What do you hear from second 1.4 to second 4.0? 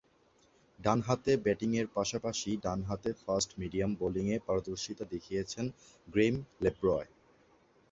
ব্যাটিংয়ের পাশাপাশি ডানহাতে ফাস্ট মিডিয়াম